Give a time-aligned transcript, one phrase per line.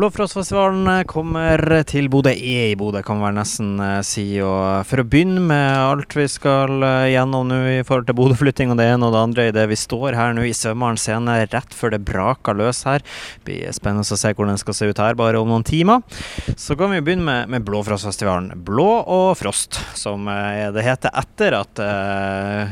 [0.00, 4.22] Blåfrostfestivalen eh, kommer til Bodø, er i Bodø, kan man vel nesten eh, si.
[4.40, 8.72] Og for å begynne med alt vi skal eh, gjennom nå i forhold til Bodø-flytting
[8.72, 11.34] og det ene og det andre, i det vi står her nå i Svømmeren scene
[11.42, 13.04] rett før det braker løs her.
[13.04, 16.00] Det blir spennende å se hvordan det skal se ut her bare om noen timer.
[16.54, 18.54] Så kan vi begynne med, med Blåfrostfestivalen.
[18.64, 21.84] Blå og frost, som det heter etter at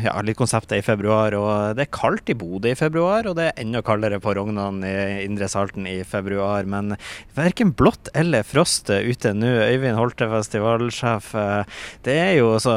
[0.07, 1.37] ja, litt konseptet er i februar.
[1.37, 4.81] Og det er kaldt i Bodø i februar, og det er enda kaldere på Rognan
[4.81, 6.65] i Indre Salten i februar.
[6.65, 6.97] men
[7.39, 9.51] verken blått eller frost ute nå.
[9.69, 11.33] Øyvind Holte, festivalsjef.
[11.39, 12.77] Eh, det er jo altså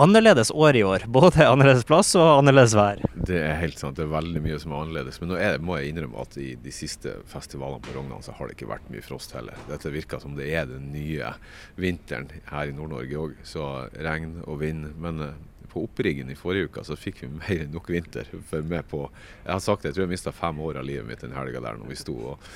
[0.00, 1.08] annerledes år i år.
[1.18, 3.02] Både annerledes plass og annerledes vær.
[3.28, 3.98] Det er helt sant.
[3.98, 5.18] Det er veldig mye som er annerledes.
[5.20, 8.48] Men nå er, må jeg innrømme at i de siste festivalene på Rognan så har
[8.48, 9.58] det ikke vært mye frost heller.
[9.68, 11.34] Dette virker som det er den nye
[11.76, 13.36] vinteren her i Nord-Norge òg.
[13.44, 13.66] Så
[14.00, 14.88] regn og vind.
[15.02, 15.36] Men eh,
[15.68, 18.30] på oppriggen i forrige uke så fikk vi mer enn nok vinter.
[18.48, 19.04] For med på,
[19.44, 21.62] jeg har sagt det, jeg tror jeg mista fem år av livet mitt den helga
[21.64, 22.48] der når vi sto og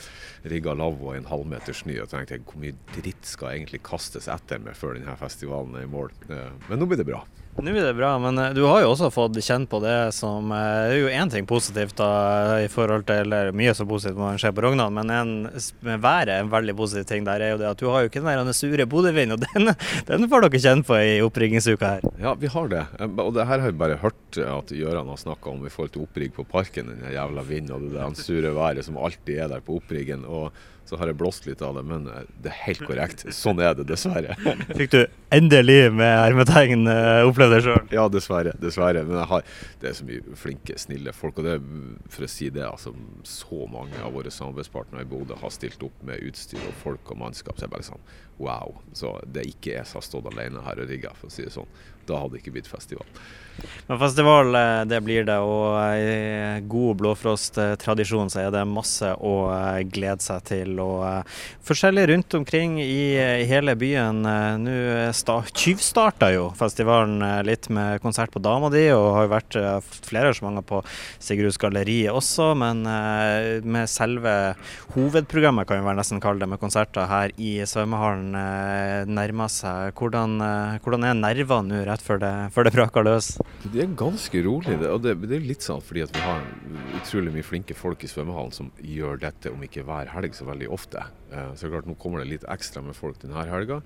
[0.48, 1.98] rigga lavvo i en halvmeter snø.
[2.02, 5.92] Og tenkte hvor mye dritt skal egentlig kastes etter meg før denne festivalen er i
[5.92, 6.16] mål.
[6.32, 7.20] Eh, men nå blir det bra.
[7.60, 10.48] Nå er det bra, men eh, du har jo også fått kjent på det som
[10.56, 12.08] eh, Det er jo én ting positivt da,
[12.64, 15.34] i forhold til eller mye så positivt man ser på Rognan, men en,
[15.82, 18.48] været en veldig positiv ting der er jo det at du har jo ikke den
[18.48, 19.74] der sure Bodø-vinden, og den,
[20.08, 22.08] den, får dere kjenne på i oppringningsuka her.
[22.22, 22.86] Ja, vi har det.
[23.20, 26.04] Og det her har vi bare hørt at Gøran har snakka om i forhold til
[26.06, 26.90] opprigg på parken.
[26.92, 30.24] Den jævla vinden og det der sure været som alltid er der på oppriggen.
[30.24, 30.52] Og
[30.88, 33.22] så har jeg blåst litt av det, men eh, det er helt korrekt.
[33.34, 34.34] Sånn er det, dessverre.
[34.78, 34.98] Fikk du
[35.32, 37.92] endelig med hermetegn opplevd oppleve det sjøl?
[37.94, 38.54] Ja, dessverre.
[38.60, 39.04] dessverre.
[39.08, 39.46] Men har,
[39.80, 41.38] det er så mye flinke, snille folk.
[41.38, 41.56] Og det,
[42.12, 42.94] for å si det, altså,
[43.28, 47.22] så mange av våre samarbeidspartnere i Bodø har stilt opp med utstyr og folk og
[47.22, 47.56] mannskap.
[47.56, 48.10] Så jeg bare sånn
[48.42, 48.74] wow.
[48.96, 51.46] Så det er ikke jeg som har stått alene her og rigga, for å si
[51.46, 51.70] det sånn.
[52.08, 53.06] Da hadde det ikke blitt festival.
[53.86, 55.38] Men festival, eh, det blir det.
[55.42, 60.76] Og i god Blåfrost-tradisjon så er det masse å eh, glede seg til.
[60.82, 63.16] Og eh, forskjellig rundt omkring i
[63.48, 64.22] hele byen.
[64.62, 64.76] Nå
[65.56, 69.58] tyvstarta jo festivalen litt med konsert på Dama di, og har jo vært
[70.06, 70.82] flere arrangementer på
[71.22, 72.52] Sigruds galleri også.
[72.58, 74.54] Men med selve
[74.94, 78.34] hovedprogrammet, kan vi vel nesten kalle det, med konserter her i svømmehallen
[79.12, 79.94] nærmer seg.
[79.98, 80.38] Hvordan,
[80.84, 83.34] hvordan er nervene nå rett før det, det braker løs?
[83.62, 84.11] Det er ganske
[84.46, 84.78] rolig.
[84.80, 86.42] Det, og det, det er litt sånn fordi at vi har
[86.98, 90.68] utrolig mye flinke folk i svømmehallen som gjør dette, om ikke hver helg, så veldig
[90.72, 91.06] ofte.
[91.32, 93.82] Eh, så klart Nå kommer det litt ekstra med folk denne helga.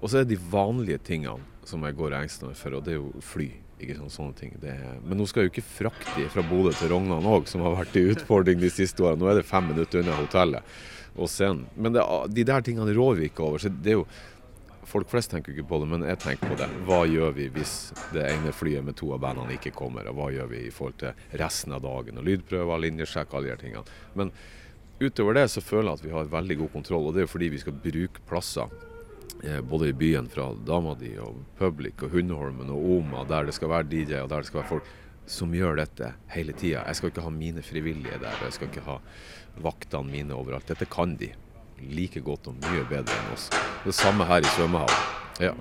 [0.00, 3.00] Og så er det de vanlige tingene som jeg går meg for, og det er
[3.00, 3.48] jo fly.
[3.76, 4.52] Ikke sånn, sånne ting.
[4.64, 7.76] Er, men nå skal jeg jo ikke frakte fra Bodø til Rognan òg, som har
[7.76, 9.20] vært en utfordring de siste årene.
[9.20, 10.76] Nå er det fem minutter unna hotellet
[11.16, 11.66] og scenen.
[11.76, 13.60] Men det, de der tingene rår vi ikke over.
[13.60, 14.06] så det er jo
[14.86, 16.68] Folk flest tenker ikke på det, men jeg tenker på det.
[16.86, 17.74] Hva gjør vi hvis
[18.14, 20.06] det ene flyet med to av bandene ikke kommer?
[20.06, 22.20] Og hva gjør vi i forhold til resten av dagen?
[22.20, 23.96] Og lydprøver, linjesjekk, alle de tingene.
[24.14, 24.30] Men
[25.00, 27.32] utover det så føler jeg at vi har veldig god kontroll, og det er jo
[27.34, 28.76] fordi vi skal bruke plasser.
[29.42, 33.56] Eh, både i byen fra Dama di og Public og Hundeholmen og Oma, der det
[33.56, 34.92] skal være DJ og der det skal være folk
[35.26, 36.84] som gjør dette hele tida.
[36.86, 39.00] Jeg skal ikke ha mine frivillige der, jeg skal ikke ha
[39.66, 40.70] vaktene mine overalt.
[40.70, 41.32] Dette kan de
[41.80, 43.48] like godt og mye bedre enn oss.
[43.84, 45.08] Det samme her i svømmehallen.
[45.40, 45.52] Ja.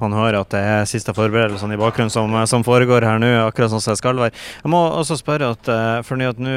[0.00, 3.72] Man hører at det er siste forberedelsene i bakgrunnen som, som, foregår her nå, akkurat
[3.72, 4.36] sånn som det skal være.
[4.62, 6.54] Jeg må også spørre at eh, for at nå,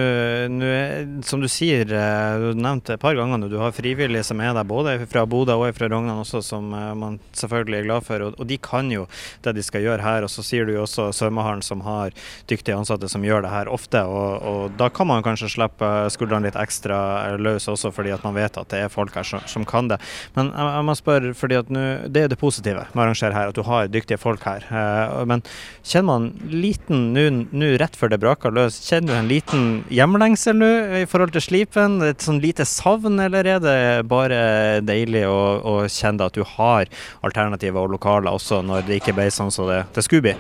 [1.28, 4.54] som du sier, eh, du nevnte et par ganger nå, du har frivillige som er
[4.56, 8.28] der, både fra Bodø og fra Rognan også, som eh, man selvfølgelig er glad for.
[8.28, 9.08] Og, og, de kan jo
[9.44, 10.28] det de skal gjøre her.
[10.28, 12.16] Og så sier du jo også svømmehallen som har
[12.52, 14.04] dyktige ansatte som gjør det her ofte.
[14.08, 18.38] Og, og da kan man kanskje slippe skuldrene litt ekstra løs også, fordi at man
[18.38, 20.00] vet at det er folk her som, som kan det.
[20.38, 23.04] Men jeg, jeg må spørre, fordi at nå, det er det positive med
[23.36, 24.66] her, at du har dyktige folk her.
[24.70, 25.44] Eh, men
[25.82, 30.72] kjenner man liten nå rett før det braker løs, kjenner du en liten hjemlengsel nå
[31.02, 32.00] i forhold til slipen?
[32.06, 33.78] Et sånn lite savn, eller er det
[34.10, 36.90] bare deilig å, å kjenne at du har
[37.26, 40.38] alternativer og lokaler også, når det ikke ble sånn som det, det skulle bli?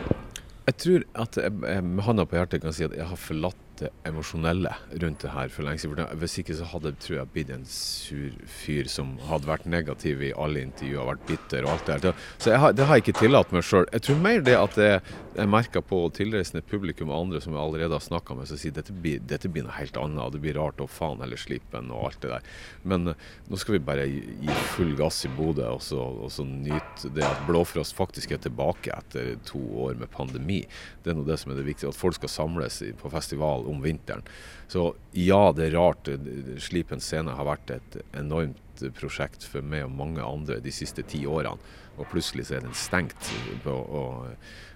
[0.63, 3.89] Jeg tror at jeg med hånda på hjertet kan si at jeg har forlatt det
[4.07, 6.05] emosjonelle rundt det her for lenge siden.
[6.21, 10.33] Hvis ikke så hadde tror jeg blitt en sur fyr som hadde vært negativ i
[10.37, 12.25] alle intervjuer, vært bitter og alt det der.
[12.37, 13.87] Så har, det har jeg ikke tillatt meg sjøl.
[13.91, 15.01] Jeg tror mer det at jeg,
[15.37, 18.75] jeg merker på tilreisende publikum og andre som jeg allerede har snakka med, som sier
[18.75, 20.35] dette blir, dette blir noe helt annet.
[20.35, 22.47] Det blir rart og faen eller slipen og alt det der.
[22.85, 27.11] Men uh, nå skal vi bare gi full gass i Bodø og, og så nyte
[27.15, 30.61] det at Blåfrost faktisk er tilbake etter to år med pandemi.
[31.03, 31.89] Det er nå det som er det viktige.
[31.89, 34.25] At folk skal samles på festival om vinteren.
[34.67, 36.09] Så ja, det er rart.
[36.63, 41.25] Slipen scene har vært et enormt prosjekt for meg og mange andre de siste ti
[41.29, 41.59] årene.
[41.93, 43.27] Og plutselig så er den stengt,
[43.69, 44.31] og, og,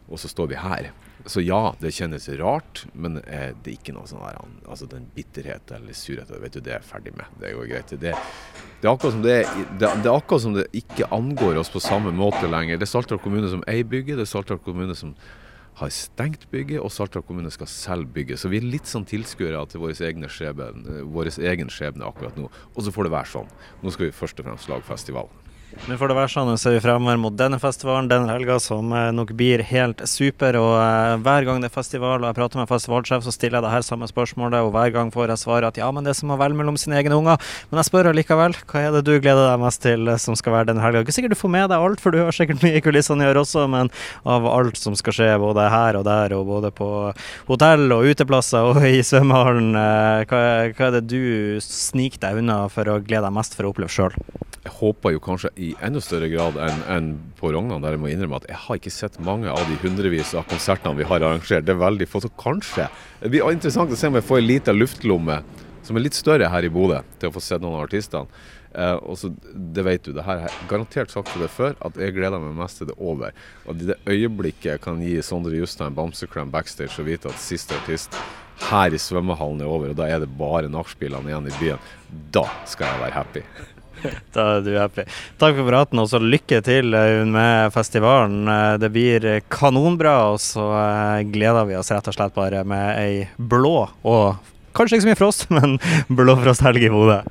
[0.06, 0.92] og så står vi her.
[1.26, 4.38] Så ja, det kjennes rart, men det er ikke noe sånn der,
[4.70, 7.34] altså den bitterhet eller surhet vet du, det er jeg ferdig med.
[7.42, 7.96] Det går greit.
[7.98, 9.40] Det, det er, akkurat som det,
[9.82, 12.78] det, det er akkurat som det ikke angår oss på samme måte lenger.
[12.78, 15.18] Det er Saltdal kommune som eier bygget, det er Saltdal kommune som
[15.78, 18.38] har stengt bygget, og Saltdal kommune skal selv bygge.
[18.38, 19.84] Så vi er litt sånn tilskuere til
[20.34, 22.50] skjebne, vår egen skjebne akkurat nå.
[22.74, 23.52] Og så får det være sånn.
[23.84, 25.30] Nå skal vi først og fremst lage festival.
[25.68, 29.10] Nå får det være sånn, ser vi fremover mot denne festivalen denne helga, som eh,
[29.12, 30.56] nok blir helt super.
[30.60, 33.66] og uh, Hver gang det er festival og jeg prater med festivalsjef, så stiller jeg
[33.66, 36.20] det her samme spørsmålet, og hver gang får jeg svaret at ja, men det er
[36.22, 37.44] som å velge mellom sine egne unger.
[37.68, 40.56] Men jeg spør allikevel, hva er det du gleder deg mest til eh, som skal
[40.56, 41.04] være denne helga?
[41.04, 43.32] Ikke sikkert du får med deg alt, for du har sikkert mye i kulissene i
[43.34, 43.92] år også, men
[44.24, 46.90] av alt som skal skje både her og der, og både på
[47.52, 52.88] hotell og uteplasser og i svømmehallen, hva, hva er det du sniker deg unna for
[52.88, 54.16] å glede deg mest for å oppleve sjøl?
[54.68, 57.06] Jeg håper jo kanskje i enda større grad enn en
[57.40, 60.34] på Rognan, der jeg må innrømme at jeg har ikke sett mange av de hundrevis
[60.36, 61.64] av konsertene vi har arrangert.
[61.64, 62.20] Det er veldig få.
[62.26, 62.90] Så kanskje
[63.22, 65.38] Det blir interessant å se om jeg får en liten luftlomme
[65.88, 68.28] som er litt større her i Bodø, til å få sett noen av artistene.
[68.76, 71.78] Eh, og så, Det vet du, det her har jeg garantert sagt til det før,
[71.80, 73.40] at jeg gleder meg mest til det er over.
[73.66, 78.20] Og i det øyeblikket kan gi Sondre Justein bamseklem backstage og vite at siste artist
[78.68, 81.90] her i svømmehallen er over, og da er det bare nachspielene igjen i byen,
[82.36, 83.48] da skal jeg være happy.
[84.36, 85.08] Da er du happy.
[85.42, 88.44] Takk for praten, og så lykke til eh, med festivalen.
[88.52, 93.02] Eh, det blir kanonbra, og så eh, gleder vi oss rett og slett bare med
[93.02, 95.78] ei blå og kanskje ikke så mye frost, men
[96.14, 97.22] blå frosthelg i Bodø.